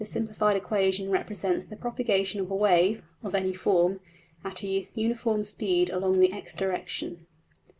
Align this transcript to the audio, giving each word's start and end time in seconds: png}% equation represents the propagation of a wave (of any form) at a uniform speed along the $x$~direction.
png}% 0.01 0.55
equation 0.55 1.11
represents 1.11 1.67
the 1.67 1.75
propagation 1.75 2.41
of 2.41 2.49
a 2.49 2.55
wave 2.55 3.03
(of 3.23 3.35
any 3.35 3.53
form) 3.53 3.99
at 4.43 4.63
a 4.63 4.89
uniform 4.95 5.43
speed 5.43 5.91
along 5.91 6.19
the 6.19 6.33
$x$~direction. 6.33 7.27